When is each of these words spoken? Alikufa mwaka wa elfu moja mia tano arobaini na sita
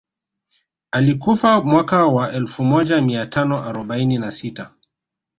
Alikufa 0.91 1.61
mwaka 1.61 2.05
wa 2.05 2.31
elfu 2.31 2.63
moja 2.63 3.01
mia 3.01 3.25
tano 3.25 3.63
arobaini 3.63 4.17
na 4.17 4.31
sita 4.31 4.71